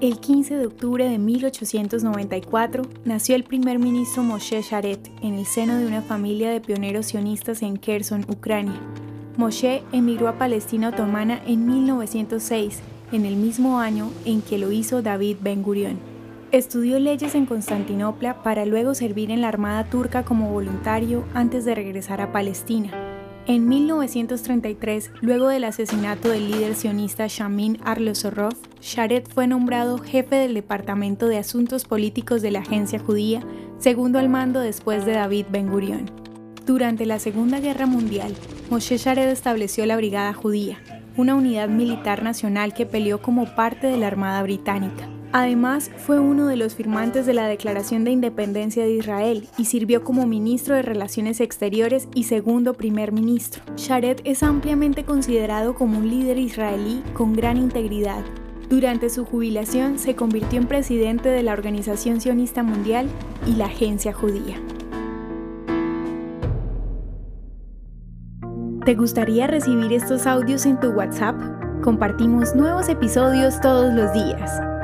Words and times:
El 0.00 0.20
15 0.20 0.56
de 0.56 0.66
octubre 0.66 1.08
de 1.08 1.18
1894 1.18 2.84
nació 3.04 3.34
el 3.34 3.42
primer 3.42 3.80
ministro 3.80 4.22
Moshe 4.22 4.62
Sharet 4.62 5.10
en 5.22 5.34
el 5.34 5.44
seno 5.44 5.76
de 5.76 5.88
una 5.88 6.02
familia 6.02 6.52
de 6.52 6.60
pioneros 6.60 7.06
sionistas 7.06 7.62
en 7.62 7.78
Kherson, 7.78 8.24
Ucrania. 8.28 8.80
Moshe 9.36 9.82
emigró 9.90 10.28
a 10.28 10.38
Palestina 10.38 10.90
otomana 10.90 11.42
en 11.48 11.66
1906, 11.66 12.78
en 13.10 13.26
el 13.26 13.34
mismo 13.34 13.80
año 13.80 14.12
en 14.24 14.40
que 14.40 14.58
lo 14.58 14.70
hizo 14.70 15.02
David 15.02 15.38
Ben 15.40 15.64
Gurion. 15.64 15.98
Estudió 16.52 17.00
leyes 17.00 17.34
en 17.34 17.46
Constantinopla 17.46 18.44
para 18.44 18.66
luego 18.66 18.94
servir 18.94 19.32
en 19.32 19.40
la 19.40 19.48
Armada 19.48 19.90
turca 19.90 20.24
como 20.24 20.52
voluntario 20.52 21.24
antes 21.34 21.64
de 21.64 21.74
regresar 21.74 22.20
a 22.20 22.30
Palestina. 22.30 23.07
En 23.48 23.66
1933, 23.66 25.10
luego 25.22 25.48
del 25.48 25.64
asesinato 25.64 26.28
del 26.28 26.50
líder 26.50 26.74
sionista 26.74 27.28
Shamin 27.28 27.78
Arlosorov, 27.82 28.52
Sharet 28.82 29.26
fue 29.26 29.46
nombrado 29.46 29.96
jefe 29.96 30.36
del 30.36 30.52
Departamento 30.52 31.28
de 31.28 31.38
Asuntos 31.38 31.86
Políticos 31.86 32.42
de 32.42 32.50
la 32.50 32.58
Agencia 32.58 32.98
Judía, 32.98 33.40
segundo 33.78 34.18
al 34.18 34.28
mando 34.28 34.60
después 34.60 35.06
de 35.06 35.12
David 35.12 35.46
Ben 35.50 35.70
Gurion. 35.70 36.10
Durante 36.66 37.06
la 37.06 37.18
Segunda 37.18 37.58
Guerra 37.58 37.86
Mundial, 37.86 38.34
Moshe 38.68 38.98
Sharet 38.98 39.30
estableció 39.30 39.86
la 39.86 39.96
Brigada 39.96 40.34
Judía, 40.34 40.76
una 41.16 41.34
unidad 41.34 41.70
militar 41.70 42.22
nacional 42.22 42.74
que 42.74 42.84
peleó 42.84 43.22
como 43.22 43.54
parte 43.54 43.86
de 43.86 43.96
la 43.96 44.08
Armada 44.08 44.42
Británica. 44.42 45.08
Además, 45.32 45.90
fue 45.98 46.18
uno 46.18 46.46
de 46.46 46.56
los 46.56 46.74
firmantes 46.74 47.26
de 47.26 47.34
la 47.34 47.46
Declaración 47.46 48.04
de 48.04 48.10
Independencia 48.10 48.84
de 48.84 48.92
Israel 48.92 49.46
y 49.58 49.66
sirvió 49.66 50.02
como 50.02 50.26
ministro 50.26 50.74
de 50.74 50.82
Relaciones 50.82 51.40
Exteriores 51.40 52.08
y 52.14 52.24
segundo 52.24 52.72
primer 52.72 53.12
ministro. 53.12 53.62
Sharet 53.76 54.22
es 54.24 54.42
ampliamente 54.42 55.04
considerado 55.04 55.74
como 55.74 55.98
un 55.98 56.08
líder 56.08 56.38
israelí 56.38 57.02
con 57.12 57.34
gran 57.34 57.58
integridad. 57.58 58.24
Durante 58.70 59.10
su 59.10 59.26
jubilación 59.26 59.98
se 59.98 60.14
convirtió 60.14 60.58
en 60.58 60.66
presidente 60.66 61.28
de 61.28 61.42
la 61.42 61.52
Organización 61.52 62.20
Sionista 62.20 62.62
Mundial 62.62 63.06
y 63.46 63.54
la 63.54 63.66
Agencia 63.66 64.14
Judía. 64.14 64.56
¿Te 68.84 68.94
gustaría 68.94 69.46
recibir 69.46 69.92
estos 69.92 70.26
audios 70.26 70.64
en 70.64 70.80
tu 70.80 70.88
WhatsApp? 70.88 71.36
Compartimos 71.82 72.54
nuevos 72.54 72.88
episodios 72.88 73.60
todos 73.60 73.92
los 73.92 74.10
días. 74.14 74.77